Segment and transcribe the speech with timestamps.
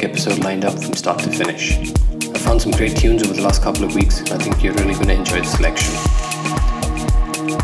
[0.00, 1.76] Melodic episode lined up from start to finish.
[1.76, 4.72] I found some great tunes over the last couple of weeks, and I think you're
[4.74, 5.94] really going to enjoy the selection.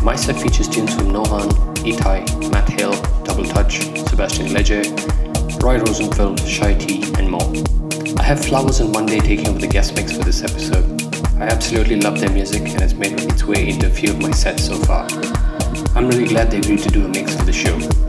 [0.03, 4.83] My set features tunes from Nohan, Itai, Matt Hill, Double Touch, Sebastien Leger,
[5.61, 7.51] Roy Rosenfeld, Shai T, and more.
[8.19, 10.85] I have Flowers on Monday taking over the guest mix for this episode.
[11.41, 14.31] I absolutely love their music and it's made its way into a few of my
[14.31, 15.07] sets so far.
[15.95, 18.06] I'm really glad they agreed to do a mix for the show.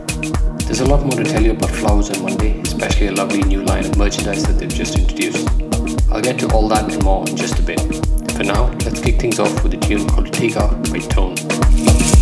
[0.69, 3.63] There's a lot more to tell you about Flowers on Monday, especially a lovely new
[3.63, 5.49] line of merchandise that they've just introduced.
[6.11, 7.81] I'll get to all that and more in just a bit.
[8.33, 12.18] For now, let's kick things off with a tune called Tiga by Tone.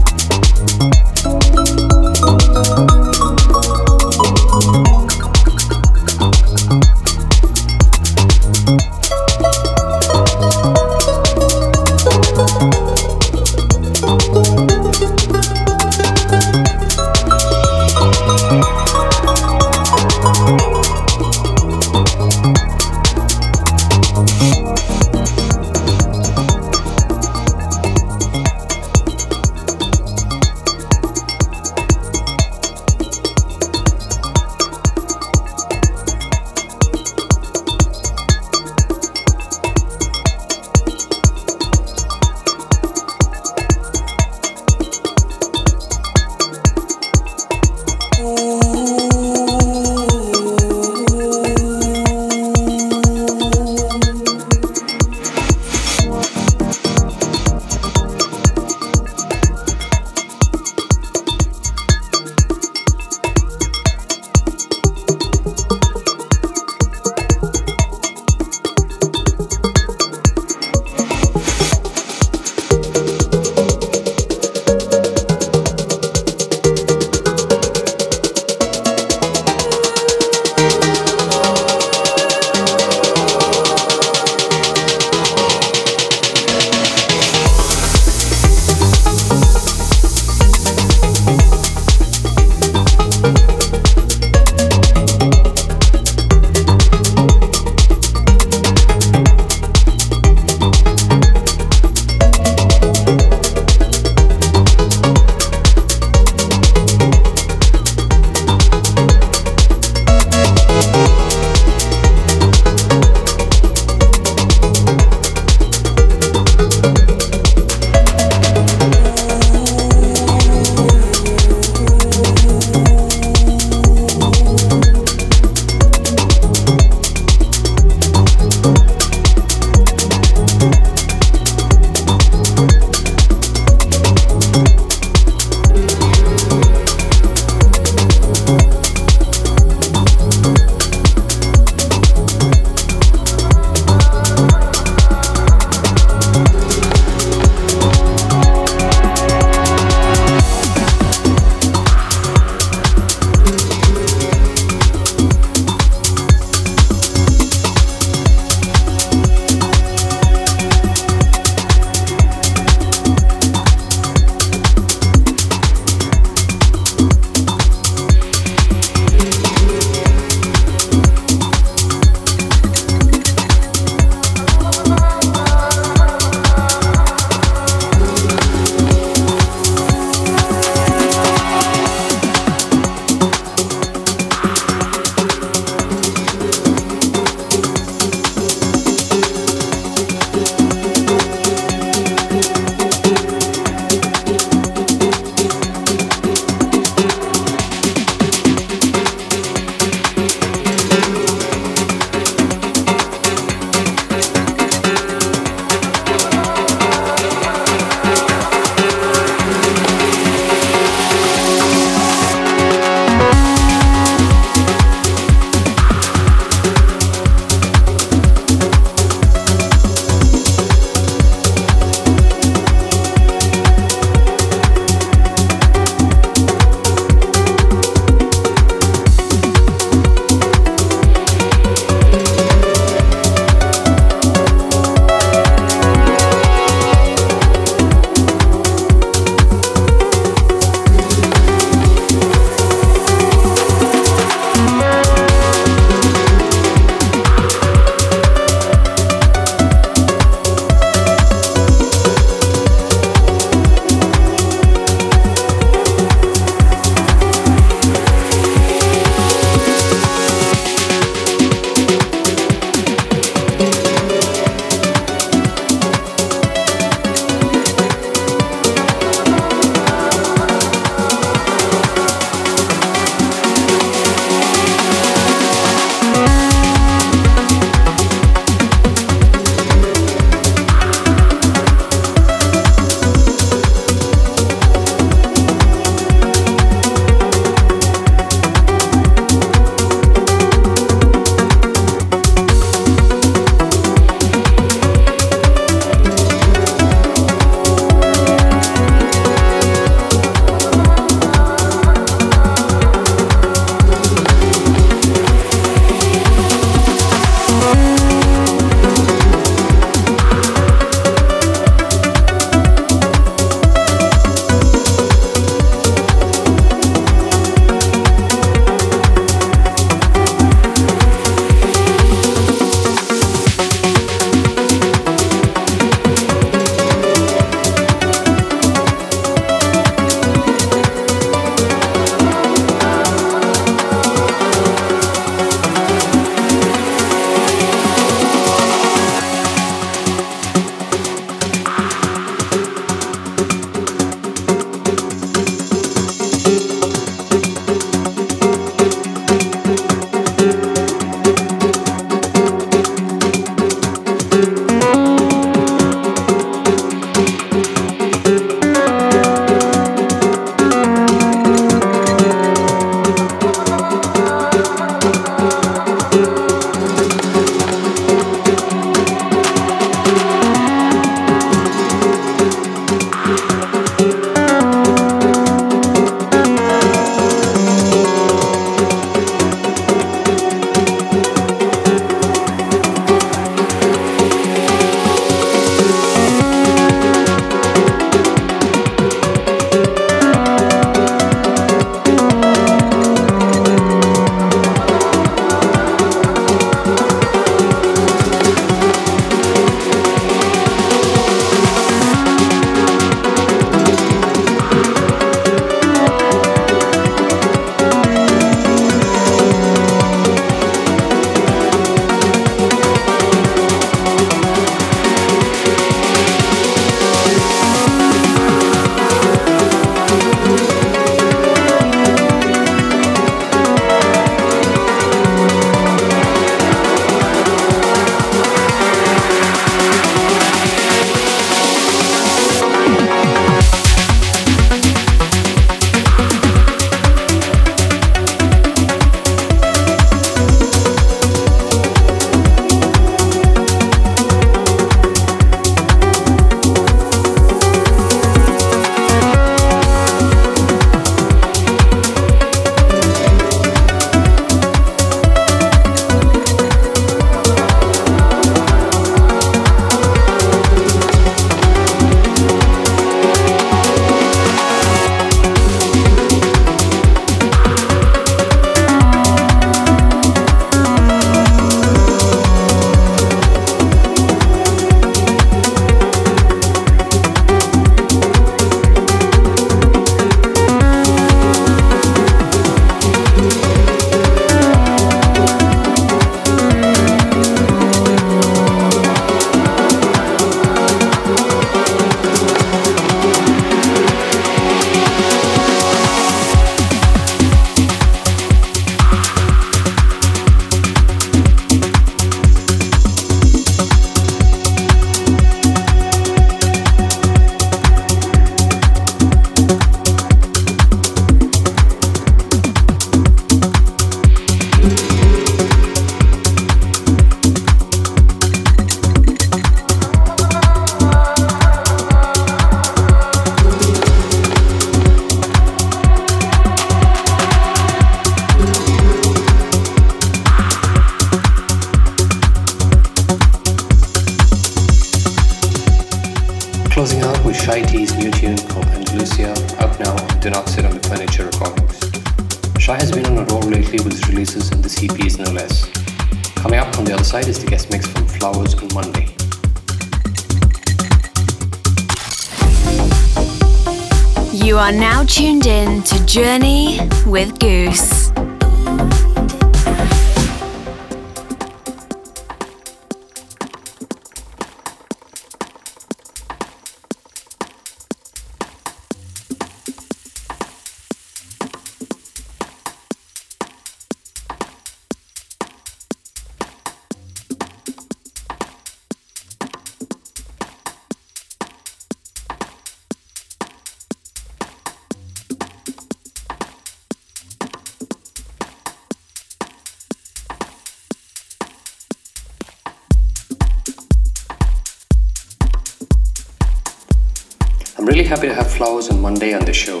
[598.26, 600.00] Happy to have Flowers on Monday on the show.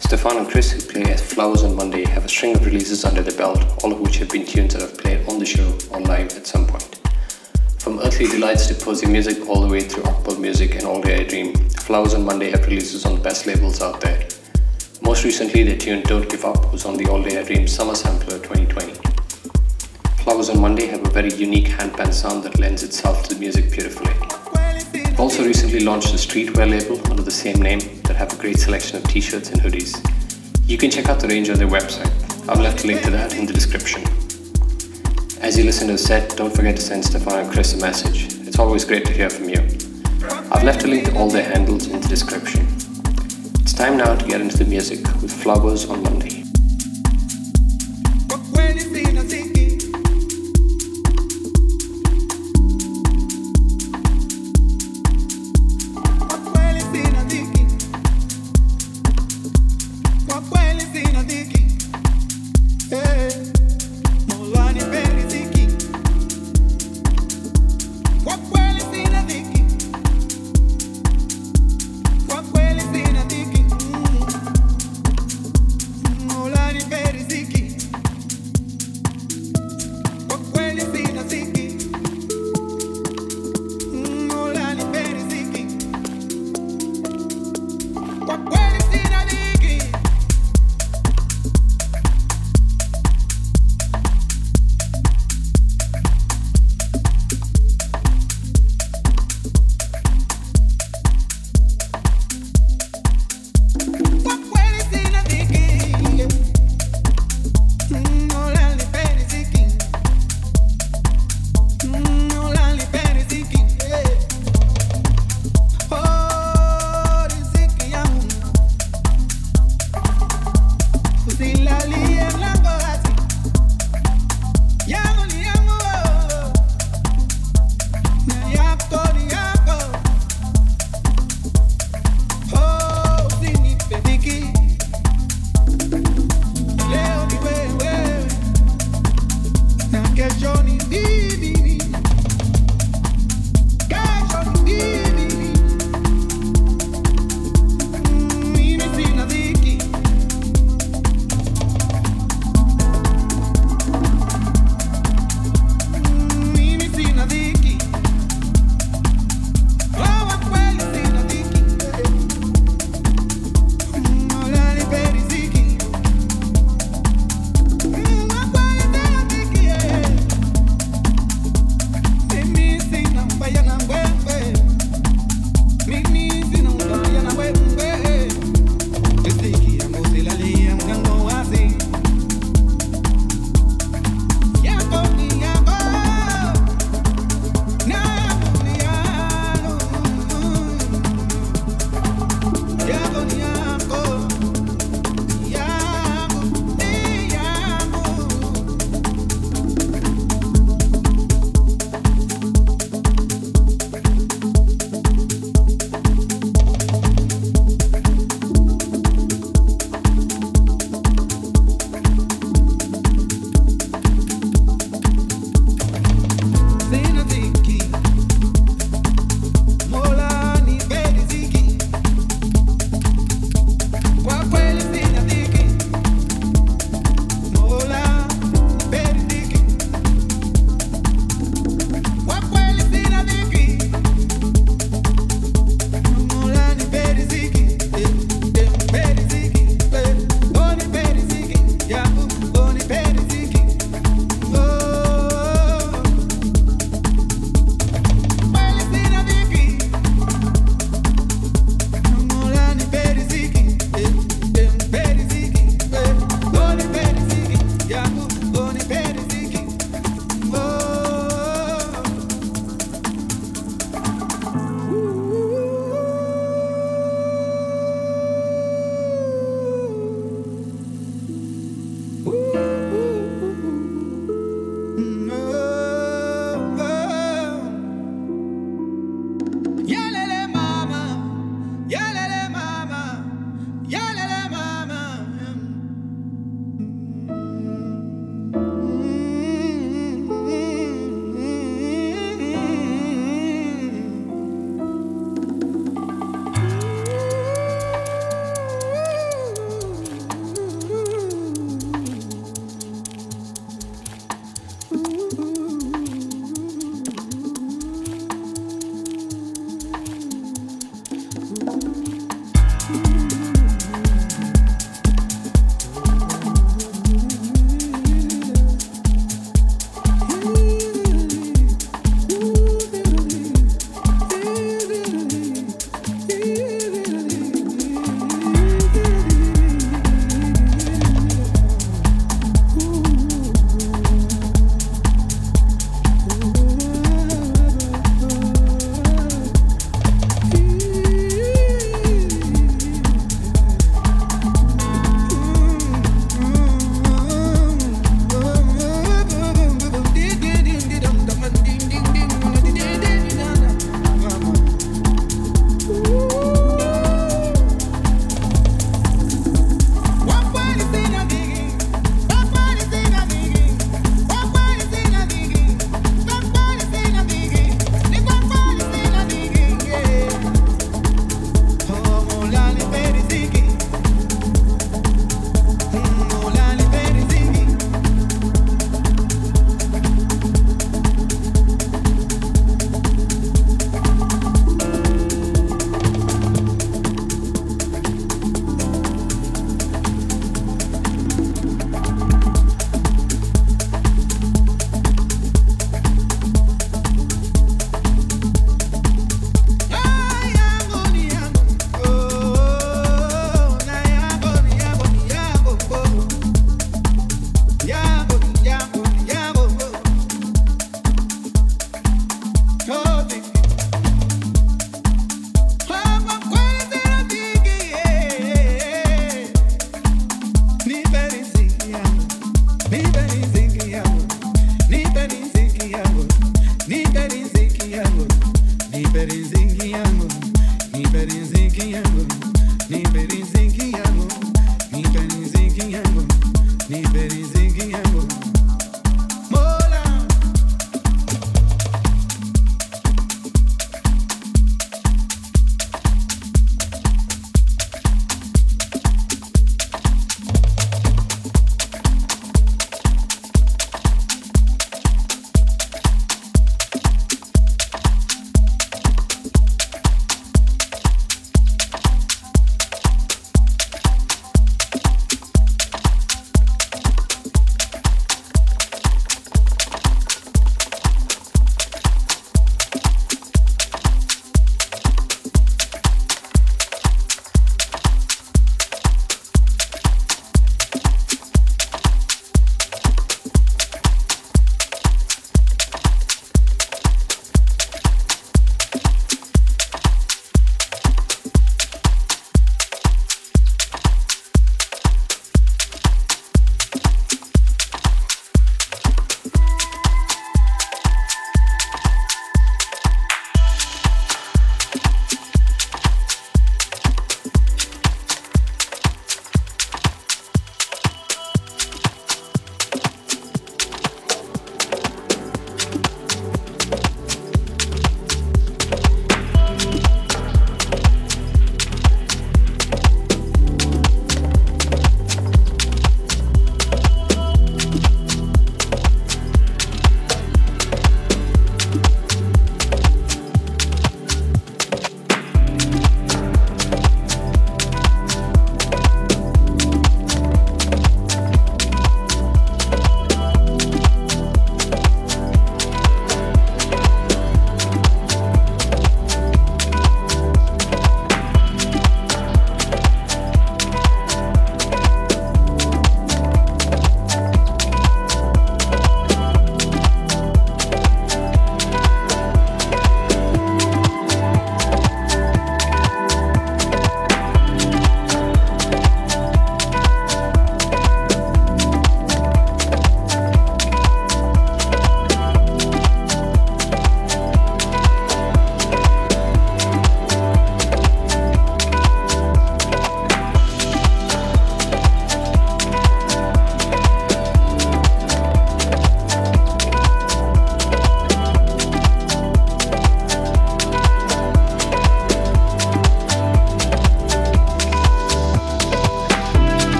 [0.00, 3.22] Stefan and Chris, who play as Flowers on Monday, have a string of releases under
[3.22, 6.00] their belt, all of which have been tunes that I've played on the show or
[6.00, 7.00] live at some point.
[7.78, 11.20] From Earthly Delights to Posy Music, all the way through Octople Music and All Day
[11.20, 14.28] I Dream, Flowers on Monday have releases on the best labels out there.
[15.02, 17.94] Most recently, their tune Don't Give Up was on the All Day I Dream Summer
[17.94, 18.92] Sampler 2020.
[20.22, 23.70] Flowers on Monday have a very unique handpan sound that lends itself to the music
[23.70, 24.29] beautifully
[25.20, 28.96] also recently launched a streetwear label under the same name that have a great selection
[28.96, 29.94] of t-shirts and hoodies.
[30.66, 32.10] You can check out the range on their website.
[32.48, 34.02] I've left a link to that in the description.
[35.42, 38.34] As you listen to the set, don't forget to send Stefan and Chris a message.
[38.48, 39.60] It's always great to hear from you.
[40.50, 42.66] I've left a link to all their handles in the description.
[43.60, 46.39] It's time now to get into the music with Flowers on Monday.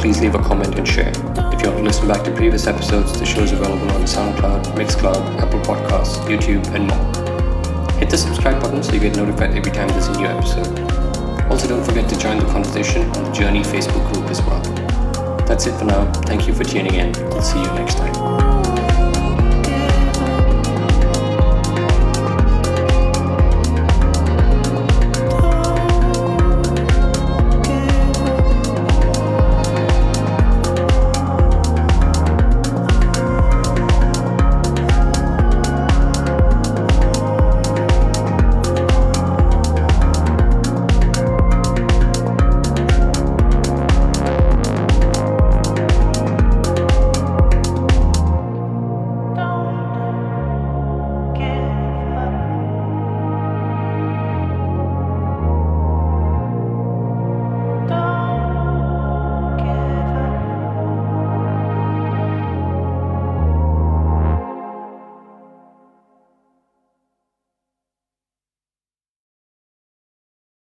[0.00, 1.10] Please leave a comment and share.
[1.52, 4.64] If you want to listen back to previous episodes, the show is available on SoundCloud,
[4.74, 7.98] Mixcloud, Apple Podcasts, YouTube, and more.
[7.98, 10.68] Hit the subscribe button so you get notified every time there's a new episode.
[11.50, 14.62] Also, don't forget to join the conversation on the Journey Facebook group as well.
[15.44, 16.10] That's it for now.
[16.22, 17.14] Thank you for tuning in.
[17.34, 18.29] I'll see you next time.